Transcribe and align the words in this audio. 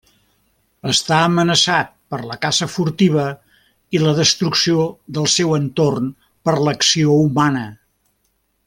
Està 0.91 1.17
amenaçat 1.25 1.91
per 2.13 2.19
la 2.31 2.37
caça 2.45 2.69
furtiva 2.77 3.27
i 3.99 4.03
la 4.05 4.15
destrucció 4.21 4.89
del 5.19 5.29
seu 5.37 5.55
entorn 5.61 6.11
per 6.49 6.57
l'acció 6.65 7.21
humana. 7.29 7.65